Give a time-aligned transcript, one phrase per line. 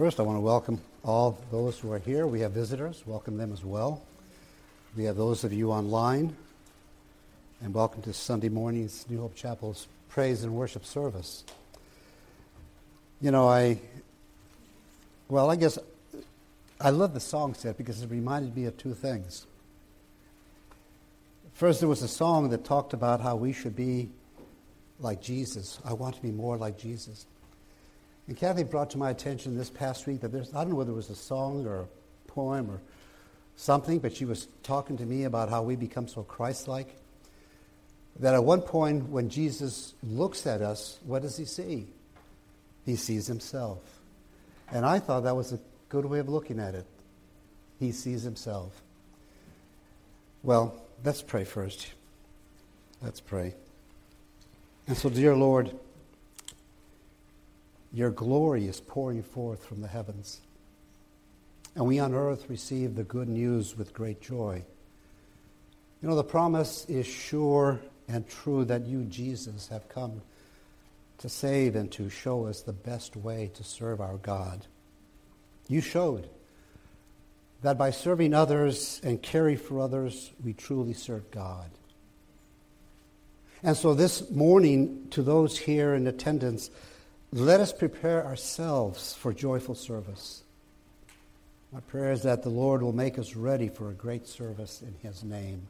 [0.00, 2.26] First, I want to welcome all those who are here.
[2.26, 4.02] We have visitors, welcome them as well.
[4.96, 6.34] We have those of you online,
[7.62, 11.44] and welcome to Sunday morning's New Hope Chapel's praise and worship service.
[13.20, 13.78] You know, I,
[15.28, 15.78] well, I guess
[16.80, 19.46] I love the song set because it reminded me of two things.
[21.52, 24.08] First, there was a song that talked about how we should be
[24.98, 25.78] like Jesus.
[25.84, 27.26] I want to be more like Jesus.
[28.26, 30.92] And Kathy brought to my attention this past week that there's, I don't know whether
[30.92, 31.86] it was a song or a
[32.28, 32.80] poem or
[33.56, 36.96] something, but she was talking to me about how we become so Christ like.
[38.20, 41.86] That at one point, when Jesus looks at us, what does he see?
[42.84, 43.78] He sees himself.
[44.72, 46.86] And I thought that was a good way of looking at it.
[47.78, 48.80] He sees himself.
[50.42, 50.74] Well,
[51.04, 51.92] let's pray first.
[53.02, 53.54] Let's pray.
[54.86, 55.74] And so, dear Lord,
[57.92, 60.40] your glory is pouring forth from the heavens.
[61.74, 64.62] And we on earth receive the good news with great joy.
[66.02, 70.22] You know, the promise is sure and true that you, Jesus, have come
[71.18, 74.66] to save and to show us the best way to serve our God.
[75.68, 76.28] You showed
[77.62, 81.70] that by serving others and caring for others, we truly serve God.
[83.62, 86.70] And so this morning, to those here in attendance,
[87.32, 90.42] let us prepare ourselves for joyful service.
[91.72, 94.94] My prayer is that the Lord will make us ready for a great service in
[95.08, 95.68] His name.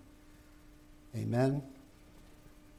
[1.15, 1.63] Amen.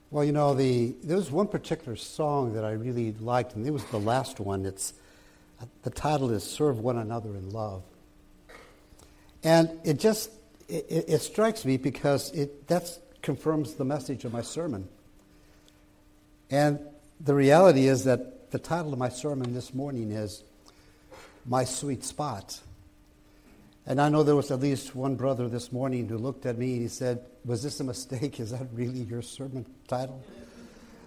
[0.09, 3.71] Well, you know, the, there was one particular song that I really liked, and it
[3.71, 4.65] was the last one.
[4.65, 4.93] It's,
[5.61, 7.83] uh, the title is Serve One Another in Love.
[9.43, 10.31] And it just,
[10.67, 12.89] it, it strikes me because it that
[13.21, 14.87] confirms the message of my sermon.
[16.49, 16.79] And
[17.19, 20.43] the reality is that the title of my sermon this morning is
[21.45, 22.59] My Sweet Spot.
[23.87, 26.73] And I know there was at least one brother this morning who looked at me
[26.73, 28.41] and he said, Was this a mistake?
[28.41, 30.21] Is that really your sermon title?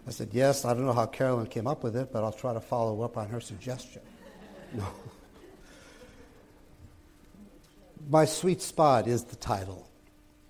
[0.08, 0.64] I said, Yes.
[0.64, 3.18] I don't know how Carolyn came up with it, but I'll try to follow up
[3.18, 4.02] on her suggestion.
[4.72, 4.86] No.
[8.10, 9.88] My Sweet Spot is the title.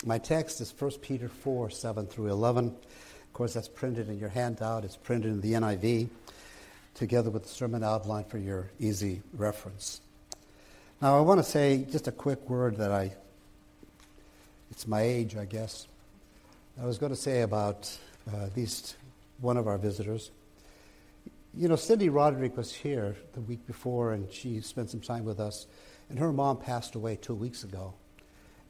[0.06, 2.68] My text is 1 Peter 4 7 through 11.
[2.68, 6.08] Of course, that's printed in your handout, it's printed in the NIV
[6.94, 10.00] together with the sermon outline for your easy reference.
[11.02, 13.14] Now, I want to say just a quick word that I,
[14.70, 15.86] it's my age, I guess.
[16.80, 17.96] I was going to say about
[18.32, 18.96] uh, at least
[19.40, 20.30] one of our visitors.
[21.56, 25.40] You know, Cindy Roderick was here the week before, and she spent some time with
[25.40, 25.66] us.
[26.10, 27.94] And her mom passed away two weeks ago.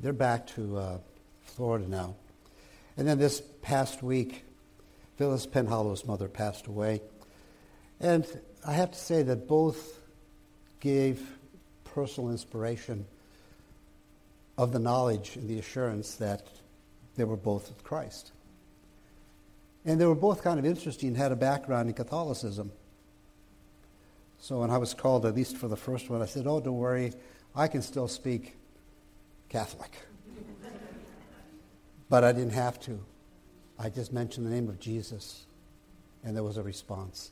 [0.01, 0.99] They're back to uh,
[1.43, 2.17] Florida now.
[2.97, 4.45] And then this past week,
[5.17, 7.01] Phyllis Penhallow's mother passed away.
[8.05, 8.27] And
[8.67, 9.99] I have to say that both
[10.81, 11.27] gave
[11.85, 13.07] personal inspiration
[14.59, 16.47] of the knowledge and the assurance that
[17.17, 18.33] they were both with Christ.
[19.87, 22.73] And they were both kind of interesting, and had a background in Catholicism.
[24.39, 26.77] So when I was called, at least for the first one, I said, Oh, don't
[26.77, 27.15] worry,
[27.57, 28.55] I can still speak
[29.49, 29.97] Catholic.
[32.11, 33.01] but I didn't have to.
[33.79, 35.47] I just mentioned the name of Jesus,
[36.23, 37.31] and there was a response.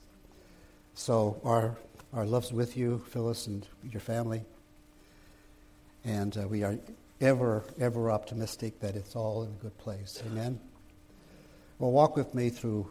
[0.94, 1.76] So our,
[2.12, 4.42] our love's with you, Phyllis, and your family.
[6.04, 6.78] And uh, we are
[7.20, 10.22] ever, ever optimistic that it's all in a good place.
[10.26, 10.60] Amen?
[11.78, 12.88] Well, walk with me through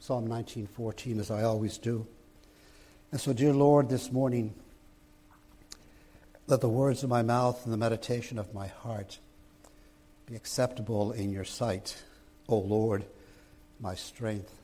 [0.00, 2.06] Psalm 19:14 as I always do.
[3.12, 4.54] And so, dear Lord, this morning,
[6.46, 9.18] let the words of my mouth and the meditation of my heart
[10.26, 12.02] be acceptable in your sight,
[12.48, 13.04] O Lord,
[13.80, 14.54] my strength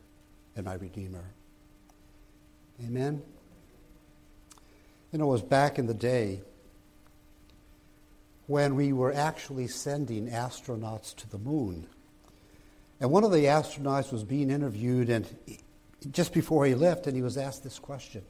[0.54, 1.24] and my Redeemer.
[2.84, 3.22] Amen?
[5.12, 6.42] You know, it was back in the day
[8.46, 11.86] when we were actually sending astronauts to the moon.
[13.00, 15.26] And one of the astronauts was being interviewed, and
[16.10, 18.22] just before he left, and he was asked this question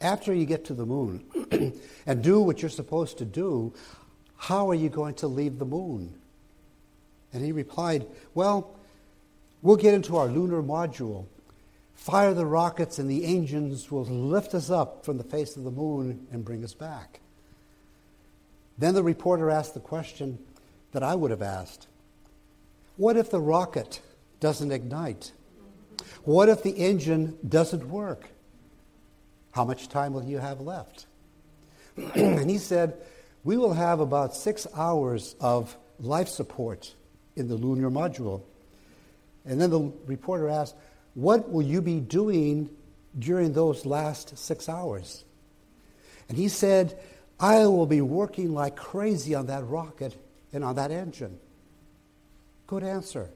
[0.00, 1.24] After you get to the moon
[2.06, 3.72] and do what you're supposed to do,
[4.36, 6.14] how are you going to leave the moon?
[7.32, 8.74] And he replied, Well,
[9.62, 11.26] we'll get into our lunar module
[12.00, 15.70] fire the rockets, and the engines will lift us up from the face of the
[15.70, 17.20] moon and bring us back.
[18.78, 20.38] Then the reporter asked the question
[20.92, 21.88] that I would have asked
[22.96, 24.00] What if the rocket
[24.40, 25.32] doesn't ignite?
[26.24, 28.30] What if the engine doesn't work?
[29.52, 31.04] How much time will you have left?
[32.14, 32.94] and he said,
[33.44, 36.94] We will have about six hours of life support
[37.36, 38.40] in the lunar module.
[39.44, 40.76] And then the reporter asked,
[41.14, 42.70] what will you be doing
[43.18, 45.24] during those last six hours?
[46.28, 46.98] And he said,
[47.38, 50.16] I will be working like crazy on that rocket
[50.52, 51.38] and on that engine.
[52.66, 53.30] Good answer.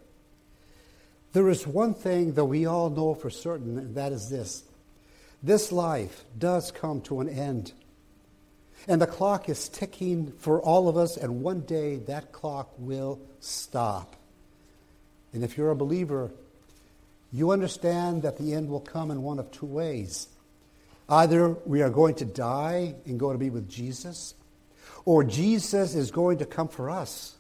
[1.32, 4.62] There is one thing that we all know for certain, and that is this
[5.42, 7.72] this life does come to an end.
[8.88, 13.20] And the clock is ticking for all of us, and one day that clock will
[13.40, 14.16] stop.
[15.32, 16.30] And if you're a believer,
[17.34, 20.28] you understand that the end will come in one of two ways.
[21.08, 24.34] Either we are going to die and go to be with Jesus,
[25.04, 27.34] or Jesus is going to come for us.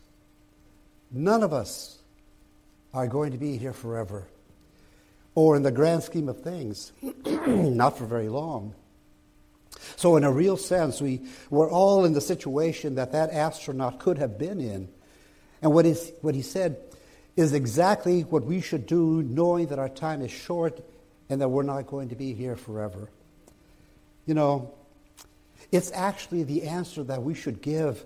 [1.12, 2.00] None of us
[2.92, 4.26] are going to be here forever,
[5.36, 6.90] or in the grand scheme of things,
[7.46, 8.74] not for very long.
[9.94, 11.20] So, in a real sense, we,
[11.50, 14.88] we're all in the situation that that astronaut could have been in.
[15.62, 16.78] And what, is, what he said
[17.36, 20.80] is exactly what we should do, knowing that our time is short
[21.28, 23.10] and that we're not going to be here forever.
[24.26, 24.72] You know,
[25.72, 28.04] it's actually the answer that we should give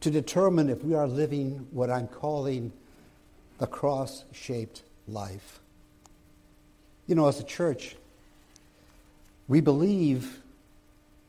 [0.00, 2.72] to determine if we are living what I'm calling
[3.58, 5.60] the cross shaped life.
[7.06, 7.96] You know, as a church,
[9.48, 10.40] we believe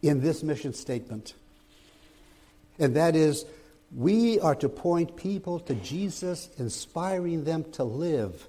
[0.01, 1.33] in this mission statement,
[2.77, 3.45] and that is
[3.91, 8.47] we are to point people to Jesus, inspiring them to live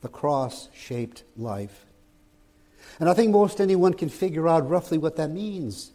[0.00, 1.86] the cross shaped life.
[3.00, 5.90] And I think most anyone can figure out roughly what that means.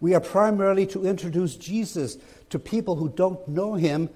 [0.00, 2.18] We are primarily to introduce Jesus
[2.50, 4.10] to people who don't know him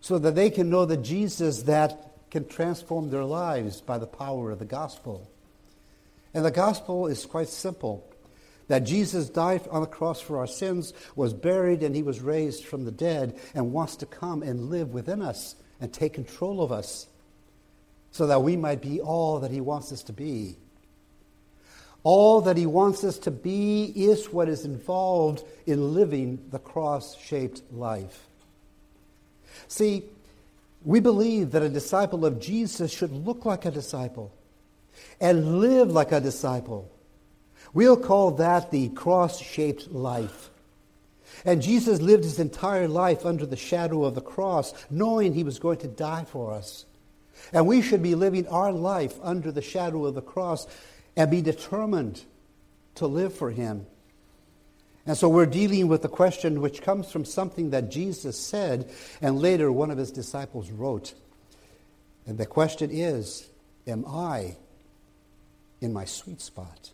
[0.00, 4.50] so that they can know the Jesus that can transform their lives by the power
[4.50, 5.30] of the gospel.
[6.34, 8.04] And the gospel is quite simple
[8.68, 12.64] that Jesus died on the cross for our sins, was buried, and he was raised
[12.64, 16.70] from the dead, and wants to come and live within us and take control of
[16.70, 17.06] us
[18.10, 20.56] so that we might be all that he wants us to be.
[22.04, 27.16] All that he wants us to be is what is involved in living the cross
[27.18, 28.26] shaped life.
[29.66, 30.04] See,
[30.84, 34.32] we believe that a disciple of Jesus should look like a disciple
[35.20, 36.90] and live like a disciple.
[37.74, 40.50] We'll call that the cross shaped life.
[41.44, 45.58] And Jesus lived his entire life under the shadow of the cross, knowing he was
[45.58, 46.84] going to die for us.
[47.52, 50.66] And we should be living our life under the shadow of the cross
[51.16, 52.22] and be determined
[52.96, 53.86] to live for him.
[55.06, 58.90] And so we're dealing with the question which comes from something that Jesus said
[59.22, 61.14] and later one of his disciples wrote.
[62.26, 63.48] And the question is
[63.86, 64.56] Am I
[65.80, 66.90] in my sweet spot?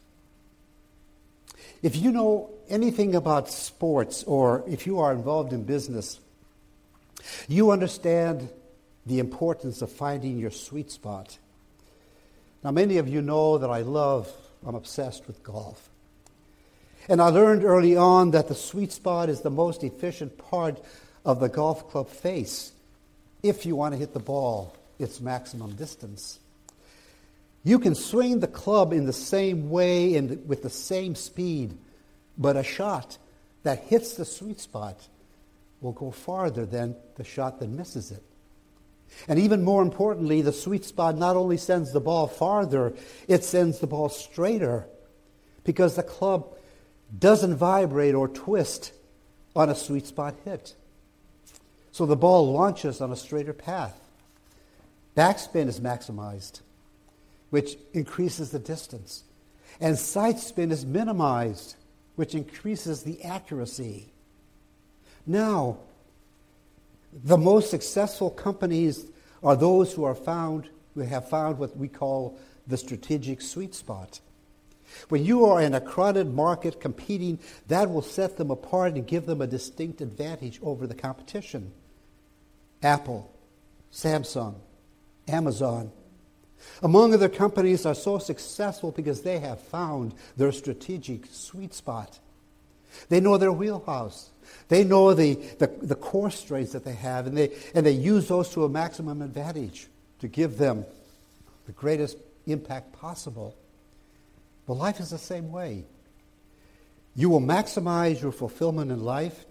[1.83, 6.19] If you know anything about sports or if you are involved in business,
[7.49, 8.49] you understand
[9.07, 11.39] the importance of finding your sweet spot.
[12.63, 14.33] Now, many of you know that I love,
[14.67, 15.91] I'm obsessed with golf.
[17.09, 20.83] And I learned early on that the sweet spot is the most efficient part
[21.25, 22.73] of the golf club face
[23.43, 26.39] if you want to hit the ball its maximum distance.
[27.65, 31.77] You can swing the club in the same way and with the same speed,
[32.37, 33.17] but a shot
[33.63, 35.09] that hits the sweet spot
[35.81, 38.23] will go farther than the shot that misses it.
[39.29, 42.95] And even more importantly, the sweet spot not only sends the ball farther,
[43.29, 44.87] it sends the ball straighter
[45.63, 46.55] because the club
[47.19, 48.93] doesn't vibrate or twist
[49.57, 50.75] on a sweet spot hit.
[51.93, 53.99] So the ball launches on a straighter path.
[55.17, 56.61] Backspin is maximized
[57.55, 59.23] which increases the distance.
[59.81, 61.77] And side spin is minimized,
[62.17, 64.13] which increases the accuracy.
[65.25, 65.79] Now,
[67.13, 69.07] the most successful companies
[69.41, 74.19] are those who are found who have found what we call the strategic sweet spot.
[75.09, 79.27] When you are in a crowded market competing, that will set them apart and give
[79.27, 81.71] them a distinct advantage over the competition.
[82.83, 83.33] Apple,
[83.93, 84.57] Samsung,
[85.29, 85.93] Amazon,
[86.83, 92.19] among other companies are so successful because they have found their strategic sweet spot.
[93.09, 94.31] They know their wheelhouse.
[94.69, 98.29] They know the, the, the core strengths that they have, and they, and they use
[98.29, 99.89] those to a maximum advantage
[100.21, 100.85] to give them
[101.67, 103.57] the greatest impact possible.
[104.67, 105.85] But life is the same way.
[107.17, 109.45] You will maximize your fulfillment in life,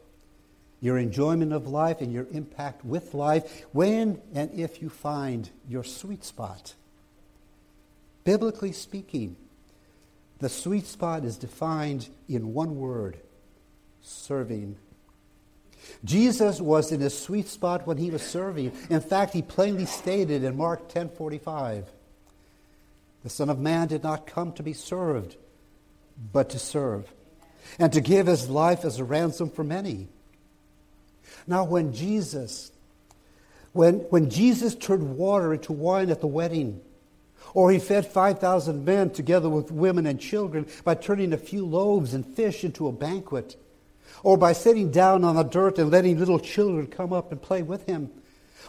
[0.81, 5.83] your enjoyment of life, and your impact with life when and if you find your
[5.83, 6.73] sweet spot.
[8.23, 9.35] Biblically speaking,
[10.39, 13.17] the sweet spot is defined in one word
[14.01, 14.77] serving.
[16.03, 18.71] Jesus was in a sweet spot when he was serving.
[18.89, 21.91] In fact, he plainly stated in Mark 10:45,
[23.23, 25.35] "The Son of Man did not come to be served,
[26.31, 27.11] but to serve,
[27.79, 30.07] and to give his life as a ransom for many.
[31.47, 32.71] Now, when Jesus,
[33.71, 36.81] when, when Jesus turned water into wine at the wedding,
[37.53, 42.13] or he fed 5,000 men together with women and children by turning a few loaves
[42.13, 43.55] and fish into a banquet,
[44.23, 47.61] or by sitting down on the dirt and letting little children come up and play
[47.61, 48.09] with him,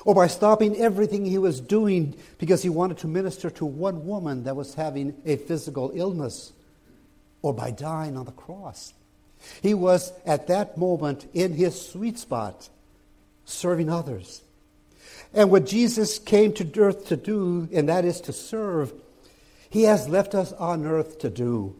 [0.05, 4.45] or by stopping everything he was doing because he wanted to minister to one woman
[4.45, 6.53] that was having a physical illness,
[7.43, 8.93] or by dying on the cross.
[9.62, 12.69] He was at that moment in his sweet spot,
[13.45, 14.43] serving others.
[15.35, 18.93] And what Jesus came to earth to do, and that is to serve,
[19.69, 21.75] he has left us on earth to do.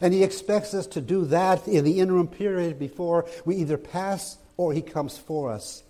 [0.00, 4.38] And he expects us to do that in the interim period before we either pass
[4.56, 5.82] or he comes for us.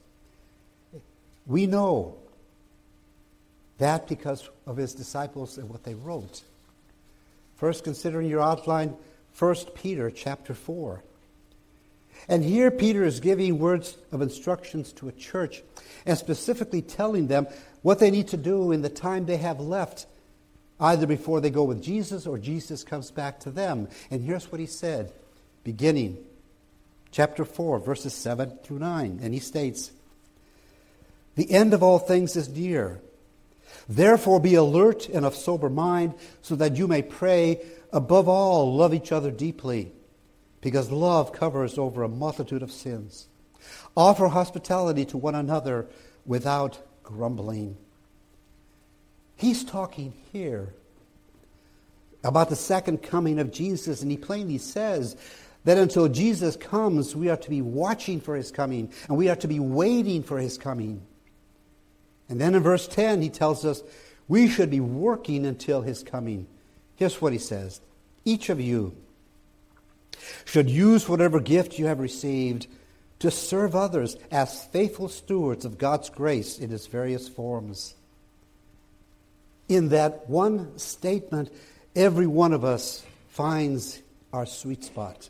[1.47, 2.17] We know
[3.79, 6.43] that because of his disciples and what they wrote.
[7.57, 8.97] First, considering your outline,
[9.39, 11.03] 1 Peter chapter 4.
[12.29, 15.63] And here Peter is giving words of instructions to a church
[16.05, 17.47] and specifically telling them
[17.83, 20.07] what they need to do in the time they have left,
[20.81, 23.89] either before they go with Jesus or Jesus comes back to them.
[24.11, 25.13] And here's what he said,
[25.63, 26.19] beginning
[27.13, 29.21] chapter 4, verses 7 through 9.
[29.23, 29.93] And he states,
[31.37, 33.01] The end of all things is near.
[33.89, 37.61] Therefore, be alert and of sober mind, so that you may pray.
[37.93, 39.93] Above all, love each other deeply
[40.67, 43.29] because love covers over a multitude of sins.
[43.97, 45.87] Offer hospitality to one another
[46.25, 47.77] without grumbling.
[49.37, 50.75] He's talking here
[52.25, 55.17] about the second coming of Jesus, and he plainly says
[55.63, 59.37] that until Jesus comes, we are to be watching for his coming, and we are
[59.37, 61.01] to be waiting for his coming.
[62.29, 63.85] And then in verse 10, he tells us
[64.27, 66.49] we should be working until his coming.
[66.97, 67.81] Here's what he says
[68.25, 68.97] Each of you,
[70.45, 72.67] should use whatever gift you have received
[73.19, 77.95] to serve others as faithful stewards of God's grace in its various forms.
[79.69, 81.53] In that one statement,
[81.95, 84.01] every one of us finds
[84.33, 85.29] our sweet spot.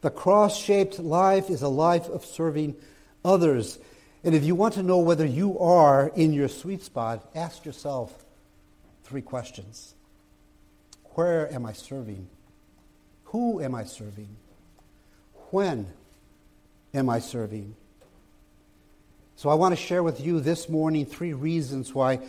[0.00, 2.76] The cross shaped life is a life of serving
[3.24, 3.78] others.
[4.24, 8.24] And if you want to know whether you are in your sweet spot, ask yourself
[9.04, 9.94] three questions
[11.14, 12.28] Where am I serving?
[13.30, 14.28] Who am I serving?
[15.50, 15.86] When
[16.92, 17.76] am I serving?
[19.36, 22.20] So I want to share with you this morning three reasons why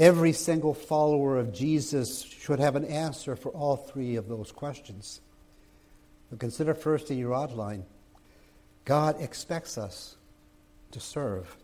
[0.00, 5.20] every single follower of Jesus should have an answer for all three of those questions.
[6.28, 7.84] But consider first in your outline
[8.84, 10.16] God expects us
[10.90, 11.56] to serve.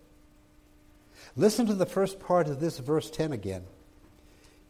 [1.34, 3.64] Listen to the first part of this verse 10 again.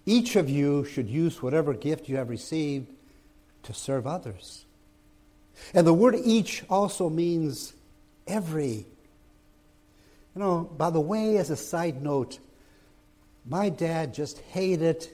[0.07, 2.91] Each of you should use whatever gift you have received
[3.65, 4.65] to serve others.
[5.73, 7.73] And the word each also means
[8.27, 8.87] every.
[10.35, 12.39] You know, by the way, as a side note,
[13.47, 15.07] my dad just hated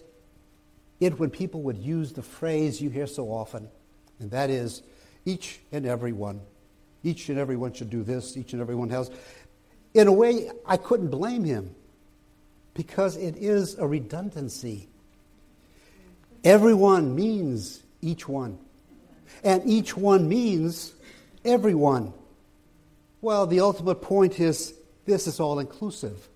[1.00, 3.68] it when people would use the phrase you hear so often,
[4.18, 4.82] and that is
[5.24, 6.40] each and every one.
[7.02, 9.10] Each and every one should do this, each and every one has.
[9.94, 11.74] In a way, I couldn't blame him
[12.74, 14.88] because it is a redundancy.
[16.44, 18.58] Everyone means each one.
[19.44, 20.92] And each one means
[21.44, 22.12] everyone.
[23.20, 24.74] Well, the ultimate point is
[25.06, 26.28] this is all inclusive.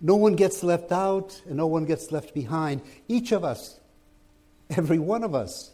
[0.00, 2.82] No one gets left out and no one gets left behind.
[3.08, 3.78] Each of us,
[4.70, 5.70] every one of us,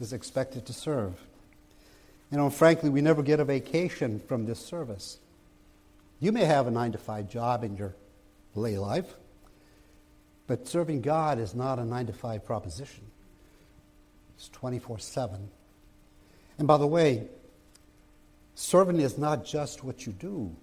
[0.00, 1.14] is expected to serve.
[2.30, 5.18] You know, frankly, we never get a vacation from this service.
[6.20, 7.94] You may have a nine to five job in your
[8.54, 9.12] lay life,
[10.46, 13.04] but serving God is not a nine to five proposition.
[14.36, 15.48] It's 24 7.
[16.58, 17.28] And by the way,
[18.54, 20.54] serving is not just what you do.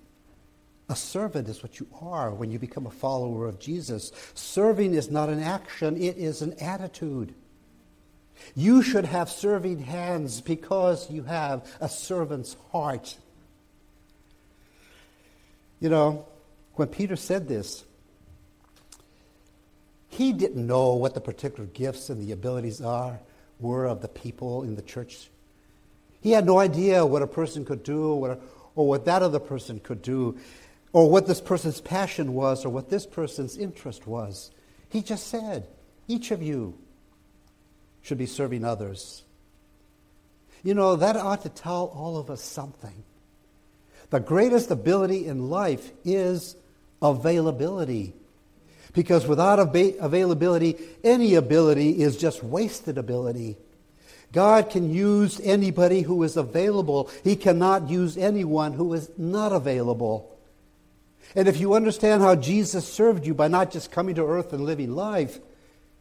[0.90, 4.12] A servant is what you are when you become a follower of Jesus.
[4.34, 7.34] Serving is not an action, it is an attitude.
[8.56, 13.16] You should have serving hands because you have a servant's heart.
[15.80, 16.26] You know,
[16.76, 17.84] when Peter said this,
[20.10, 23.20] he didn't know what the particular gifts and the abilities are
[23.62, 25.30] were of the people in the church.
[26.22, 28.38] He had no idea what a person could do or,
[28.76, 30.38] or what that other person could do
[30.94, 34.52] or what this person's passion was or what this person's interest was.
[34.90, 35.68] He just said,
[36.08, 36.78] each of you
[38.02, 39.24] should be serving others.
[40.64, 43.04] You know, that ought to tell all of us something.
[44.10, 46.56] The greatest ability in life is
[47.02, 48.14] availability.
[48.94, 53.58] Because without availability, any ability is just wasted ability.
[54.34, 57.10] God can use anybody who is available.
[57.24, 60.38] He cannot use anyone who is not available.
[61.36, 64.66] And if you understand how Jesus served you by not just coming to earth and
[64.66, 65.40] living life,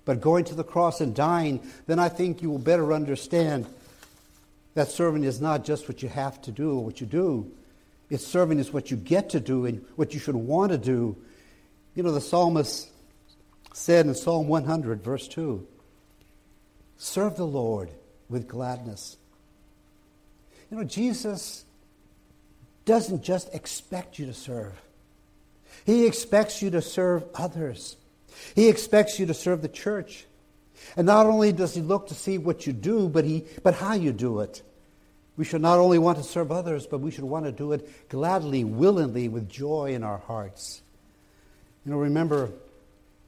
[0.04, 3.66] but going to the cross and dying, then I think you will better understand
[4.75, 7.50] that serving is not just what you have to do or what you do.
[8.09, 11.16] It's serving is what you get to do and what you should want to do.
[12.00, 12.88] You know, the psalmist
[13.75, 15.66] said in Psalm 100, verse 2
[16.97, 17.90] Serve the Lord
[18.30, 19.19] with gladness.
[20.71, 21.62] You know, Jesus
[22.87, 24.80] doesn't just expect you to serve,
[25.85, 27.99] He expects you to serve others.
[28.54, 30.25] He expects you to serve the church.
[30.97, 33.92] And not only does He look to see what you do, but, he, but how
[33.92, 34.62] you do it.
[35.37, 38.09] We should not only want to serve others, but we should want to do it
[38.09, 40.80] gladly, willingly, with joy in our hearts.
[41.84, 42.50] You know, remember,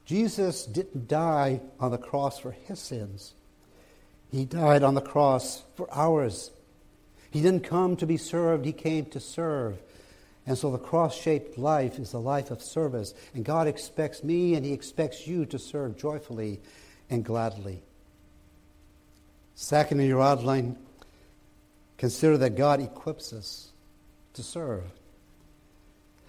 [0.05, 3.33] Jesus didn't die on the cross for his sins.
[4.31, 6.51] He died on the cross for ours.
[7.31, 9.77] He didn't come to be served, he came to serve.
[10.45, 13.13] And so the cross shaped life is a life of service.
[13.33, 16.59] And God expects me and he expects you to serve joyfully
[17.09, 17.81] and gladly.
[19.55, 20.77] Second in your outline,
[21.97, 23.69] consider that God equips us
[24.33, 24.83] to serve.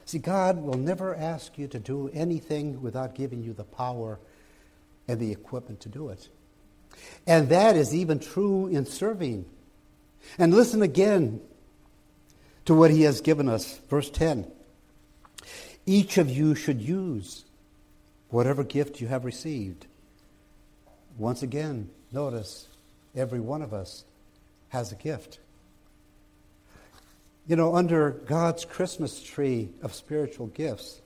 [0.04, 4.18] See, God will never ask you to do anything without giving you the power
[5.08, 6.28] and the equipment to do it.
[7.26, 9.46] And that is even true in serving.
[10.38, 11.40] And listen again
[12.66, 13.78] to what he has given us.
[13.88, 14.50] Verse 10
[15.86, 17.44] Each of you should use
[18.28, 19.86] whatever gift you have received.
[21.16, 22.68] Once again, notice
[23.14, 24.04] every one of us
[24.68, 25.38] has a gift.
[27.46, 31.02] You know, under God's Christmas tree of spiritual gifts,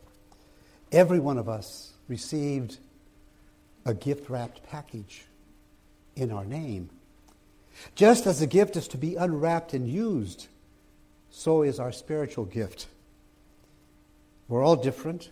[0.92, 2.78] every one of us received
[3.84, 5.24] a gift wrapped package
[6.14, 6.90] in our name.
[7.94, 10.46] Just as the gift is to be unwrapped and used,
[11.30, 12.86] so is our spiritual gift.
[14.46, 15.30] We're all different.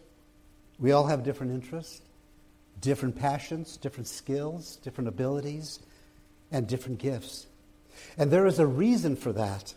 [0.78, 2.02] We all have different interests,
[2.80, 5.78] different passions, different skills, different abilities,
[6.50, 7.46] and different gifts.
[8.18, 9.74] And there is a reason for that.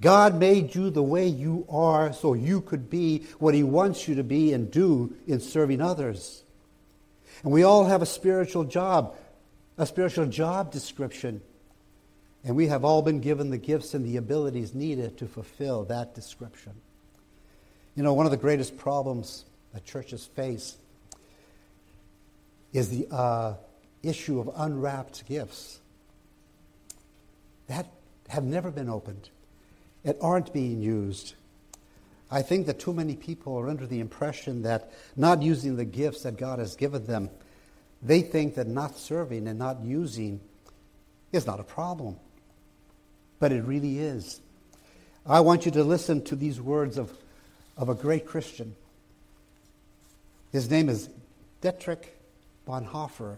[0.00, 4.14] God made you the way you are so you could be what He wants you
[4.16, 6.44] to be and do in serving others.
[7.42, 9.16] And we all have a spiritual job,
[9.76, 11.40] a spiritual job description.
[12.44, 16.14] And we have all been given the gifts and the abilities needed to fulfill that
[16.14, 16.74] description.
[17.96, 20.76] You know, one of the greatest problems that churches face
[22.72, 23.54] is the uh,
[24.04, 25.80] issue of unwrapped gifts
[27.66, 27.86] that
[28.28, 29.30] have never been opened
[30.04, 31.34] that aren't being used.
[32.30, 36.22] I think that too many people are under the impression that not using the gifts
[36.22, 37.30] that God has given them,
[38.02, 40.40] they think that not serving and not using
[41.32, 42.16] is not a problem.
[43.38, 44.40] But it really is.
[45.26, 47.12] I want you to listen to these words of,
[47.76, 48.74] of a great Christian.
[50.52, 51.08] His name is
[51.60, 52.16] Dietrich
[52.66, 53.36] Bonhoeffer.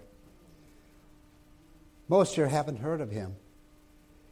[2.08, 3.36] Most here haven't heard of him.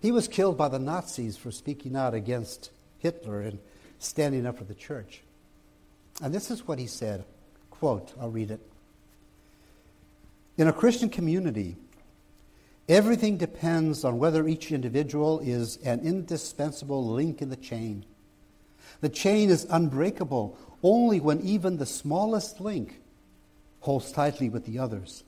[0.00, 3.58] He was killed by the Nazis for speaking out against Hitler and
[3.98, 5.22] standing up for the church.
[6.22, 7.24] And this is what he said.
[7.70, 8.60] Quote, I'll read it.
[10.56, 11.76] In a Christian community,
[12.88, 18.04] everything depends on whether each individual is an indispensable link in the chain.
[19.00, 23.00] The chain is unbreakable only when even the smallest link
[23.80, 25.22] holds tightly with the others.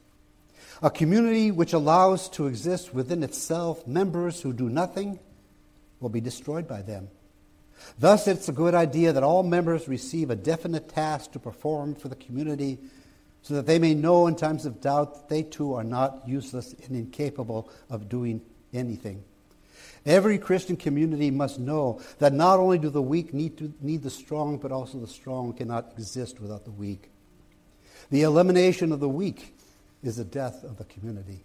[0.83, 5.19] A community which allows to exist within itself members who do nothing
[6.01, 7.09] will be destroyed by them.
[7.99, 12.09] Thus, it's a good idea that all members receive a definite task to perform for
[12.09, 12.79] the community
[13.43, 16.75] so that they may know in times of doubt that they too are not useless
[16.87, 18.41] and incapable of doing
[18.73, 19.23] anything.
[20.07, 24.11] Every Christian community must know that not only do the weak need, to, need the
[24.11, 27.11] strong, but also the strong cannot exist without the weak.
[28.11, 29.55] The elimination of the weak
[30.03, 31.45] is the death of the community.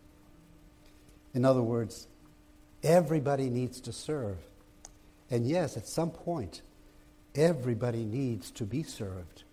[1.33, 2.07] In other words,
[2.83, 4.37] everybody needs to serve.
[5.29, 6.61] And yes, at some point,
[7.33, 9.43] everybody needs to be served.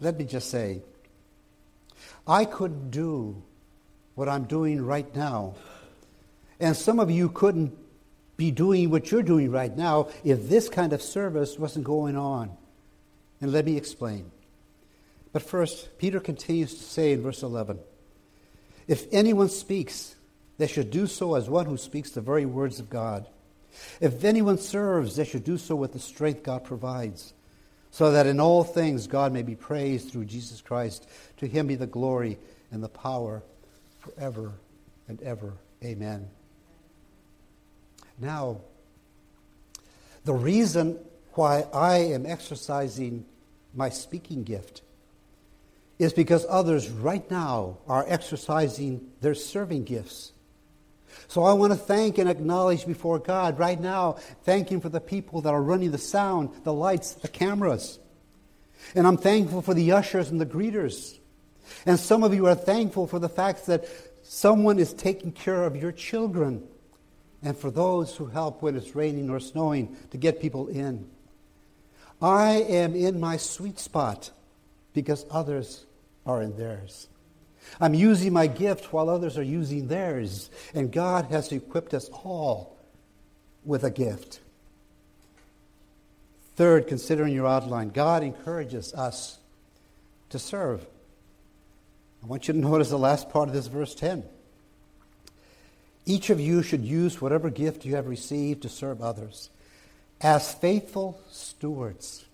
[0.00, 0.82] Let me just say,
[2.26, 3.42] I couldn't do
[4.14, 5.54] what I'm doing right now.
[6.60, 7.76] And some of you couldn't
[8.36, 12.56] be doing what you're doing right now if this kind of service wasn't going on.
[13.40, 14.30] And let me explain.
[15.32, 17.78] But first, Peter continues to say in verse 11
[18.86, 20.14] If anyone speaks,
[20.56, 23.26] they should do so as one who speaks the very words of God.
[24.00, 27.32] If anyone serves, they should do so with the strength God provides,
[27.90, 31.08] so that in all things God may be praised through Jesus Christ.
[31.38, 32.38] To him be the glory
[32.72, 33.42] and the power
[34.00, 34.52] forever
[35.06, 35.52] and ever.
[35.84, 36.28] Amen.
[38.18, 38.60] now.
[40.24, 40.98] The reason
[41.34, 43.24] why I am exercising
[43.72, 44.82] my speaking gift
[45.98, 50.32] is because others right now are exercising their serving gifts.
[51.26, 54.12] So I want to thank and acknowledge before God right now,
[54.44, 57.98] thank Him for the people that are running the sound, the lights, the cameras.
[58.94, 61.18] And I'm thankful for the ushers and the greeters.
[61.84, 63.86] And some of you are thankful for the fact that
[64.22, 66.66] someone is taking care of your children
[67.42, 71.08] and for those who help when it's raining or snowing to get people in.
[72.20, 74.30] I am in my sweet spot
[74.92, 75.84] because others
[76.28, 77.08] are in theirs.
[77.80, 80.50] I'm using my gift while others are using theirs.
[80.74, 82.76] And God has equipped us all
[83.64, 84.40] with a gift.
[86.56, 89.38] Third, considering your outline, God encourages us
[90.30, 90.84] to serve.
[92.22, 94.24] I want you to notice the last part of this verse 10.
[96.04, 99.50] Each of you should use whatever gift you have received to serve others
[100.20, 102.24] as faithful stewards.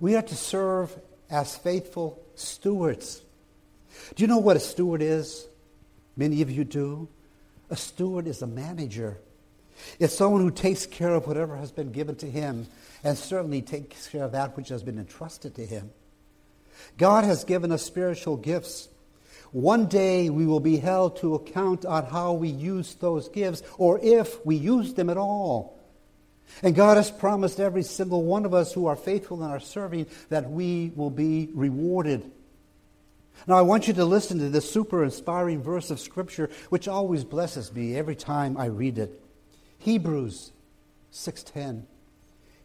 [0.00, 0.96] We are to serve
[1.28, 3.22] as faithful stewards.
[4.14, 5.46] Do you know what a steward is?
[6.16, 7.08] Many of you do.
[7.70, 9.18] A steward is a manager.
[9.98, 12.66] It's someone who takes care of whatever has been given to him
[13.04, 15.90] and certainly takes care of that which has been entrusted to him.
[16.96, 18.88] God has given us spiritual gifts.
[19.52, 23.98] One day we will be held to account on how we use those gifts or
[24.02, 25.77] if we use them at all.
[26.62, 30.06] And God has promised every single one of us who are faithful in our serving
[30.28, 32.30] that we will be rewarded.
[33.46, 37.24] Now, I want you to listen to this super inspiring verse of Scripture, which always
[37.24, 39.22] blesses me every time I read it.
[39.78, 40.52] Hebrews
[41.10, 41.86] 6:10.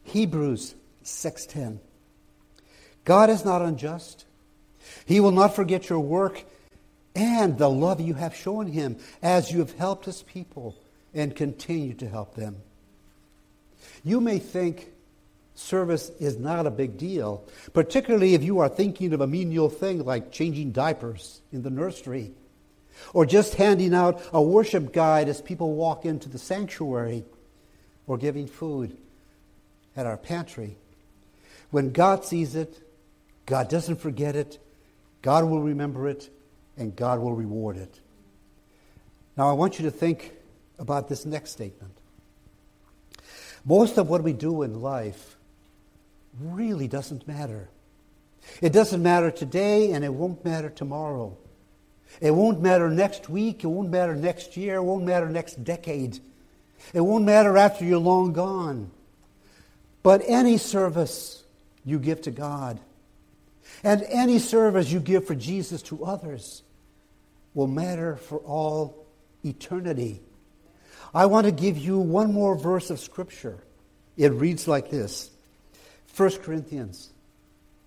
[0.03, 1.79] Hebrews 6:10.
[3.05, 4.25] God is not unjust.
[5.05, 6.43] He will not forget your work
[7.15, 10.75] and the love you have shown him as you have helped his people
[11.13, 12.63] and continue to help them.
[14.03, 14.91] You may think
[15.55, 20.03] service is not a big deal, particularly if you are thinking of a menial thing
[20.03, 22.31] like changing diapers in the nursery
[23.13, 27.23] or just handing out a worship guide as people walk into the sanctuary
[28.07, 28.97] or giving food
[29.95, 30.77] at our pantry.
[31.71, 32.79] When God sees it,
[33.45, 34.59] God doesn't forget it,
[35.21, 36.29] God will remember it,
[36.77, 37.99] and God will reward it.
[39.37, 40.33] Now, I want you to think
[40.77, 41.97] about this next statement.
[43.65, 45.37] Most of what we do in life
[46.39, 47.69] really doesn't matter.
[48.61, 51.37] It doesn't matter today, and it won't matter tomorrow.
[52.19, 53.63] It won't matter next week.
[53.63, 54.75] It won't matter next year.
[54.75, 56.19] It won't matter next decade.
[56.93, 58.91] It won't matter after you're long gone.
[60.01, 61.43] But any service
[61.85, 62.79] you give to God
[63.83, 66.63] and any service you give for Jesus to others
[67.53, 69.05] will matter for all
[69.43, 70.21] eternity.
[71.13, 73.59] I want to give you one more verse of Scripture.
[74.17, 75.29] It reads like this
[76.15, 77.09] 1 Corinthians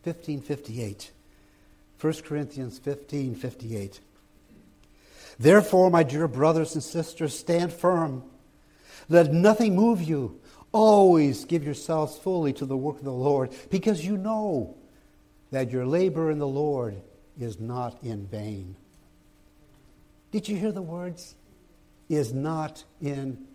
[0.04, 1.10] 15:58.
[2.00, 4.00] 1 Corinthians 15:58.
[5.38, 8.22] Therefore, my dear brothers and sisters, stand firm.
[9.08, 10.40] Let nothing move you.
[10.72, 14.74] Always give yourselves fully to the work of the Lord, because you know
[15.50, 17.00] that your labor in the Lord
[17.38, 18.76] is not in vain.
[20.32, 21.34] Did you hear the words?
[22.08, 23.46] Is not in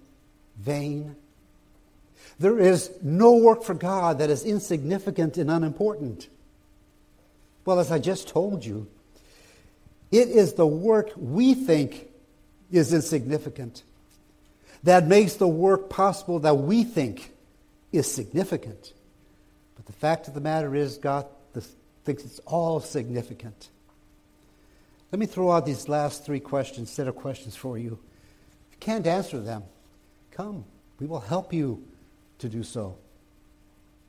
[0.57, 1.15] vain.
[2.39, 6.27] There is no work for God that is insignificant and unimportant.
[7.65, 8.87] Well, as I just told you,
[10.11, 12.09] it is the work we think
[12.71, 13.83] is insignificant
[14.83, 17.31] that makes the work possible that we think
[17.91, 18.93] is significant.
[19.75, 21.25] But the fact of the matter is, God
[22.03, 23.69] thinks it's all significant.
[25.11, 27.99] Let me throw out these last three questions, set of questions for you.
[28.81, 29.63] Can't answer them,
[30.31, 30.65] come.
[30.99, 31.85] We will help you
[32.39, 32.97] to do so.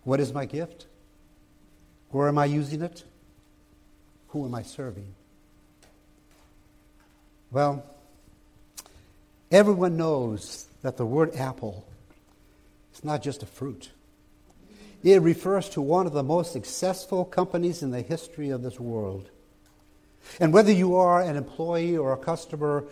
[0.03, 0.87] What is my gift?
[2.11, 3.05] Where am I using it?
[4.29, 5.15] Who am I serving?
[7.51, 7.85] Well,
[9.51, 11.87] everyone knows that the word apple
[12.95, 13.91] is not just a fruit.
[15.03, 19.29] It refers to one of the most successful companies in the history of this world.
[20.41, 22.85] And whether you are an employee or a customer,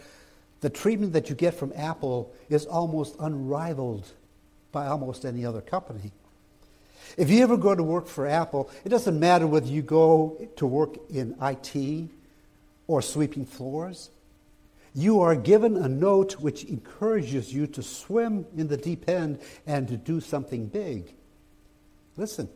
[0.60, 4.06] the treatment that you get from Apple is almost unrivaled
[4.72, 6.12] by almost any other company.
[7.16, 10.66] If you ever go to work for Apple, it doesn't matter whether you go to
[10.66, 12.08] work in IT
[12.86, 14.10] or sweeping floors.
[14.94, 19.88] You are given a note which encourages you to swim in the deep end and
[19.88, 21.12] to do something big.
[22.16, 22.48] Listen,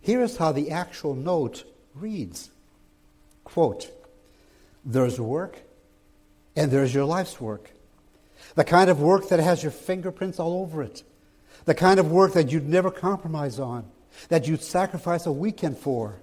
[0.00, 2.50] here's how the actual note reads
[3.44, 3.90] Quote,
[4.84, 5.62] There's work,
[6.58, 7.70] and there's your life's work.
[8.56, 11.04] The kind of work that has your fingerprints all over it.
[11.66, 13.88] The kind of work that you'd never compromise on,
[14.28, 16.20] that you'd sacrifice a weekend for.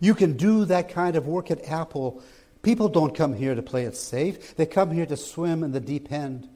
[0.00, 2.22] You can do that kind of work at Apple.
[2.62, 5.80] People don't come here to play it safe, they come here to swim in the
[5.80, 6.48] deep end.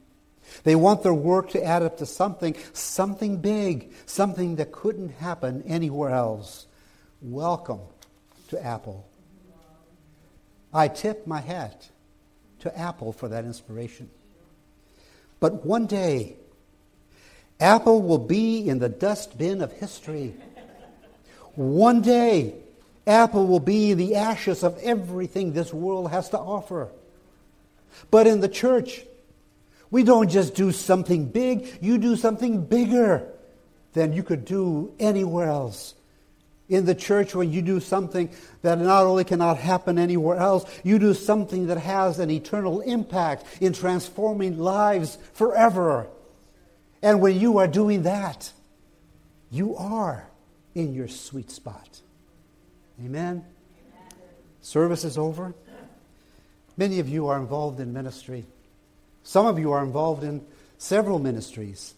[0.63, 5.63] They want their work to add up to something, something big, something that couldn't happen
[5.67, 6.65] anywhere else.
[7.21, 7.81] Welcome
[8.47, 9.07] to Apple.
[10.73, 11.89] I tip my hat
[12.65, 14.09] to Apple for that inspiration.
[15.39, 16.35] But one day,
[17.59, 20.35] Apple will be in the dustbin of history.
[21.55, 22.55] One day,
[23.07, 26.89] Apple will be the ashes of everything this world has to offer.
[28.11, 29.05] But in the church,
[29.91, 33.27] we don't just do something big, you do something bigger
[33.93, 35.93] than you could do anywhere else.
[36.67, 38.29] In the church, when you do something
[38.63, 43.45] that not only cannot happen anywhere else, you do something that has an eternal impact
[43.61, 46.07] in transforming lives forever.
[47.03, 48.51] And when you are doing that,
[49.51, 50.27] you are
[50.73, 52.01] in your sweet spot.
[52.99, 53.43] Amen?
[53.43, 53.43] Amen?
[54.61, 55.53] Service is over.
[56.77, 58.45] Many of you are involved in ministry.
[59.23, 60.45] Some of you are involved in
[60.77, 61.93] several ministries.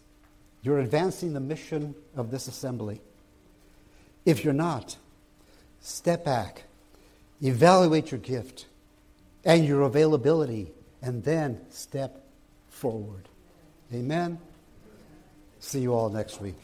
[0.61, 3.01] You're advancing the mission of this assembly.
[4.27, 4.97] If you're not,
[5.79, 6.63] step back,
[7.41, 8.65] evaluate your gift
[9.45, 12.25] and your availability, and then step
[12.67, 13.29] forward.
[13.93, 14.37] Amen.
[15.61, 16.57] See you all next week.